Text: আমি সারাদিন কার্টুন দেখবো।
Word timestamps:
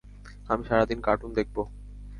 আমি 0.49 0.63
সারাদিন 0.67 0.99
কার্টুন 1.01 1.31
দেখবো। 1.37 1.61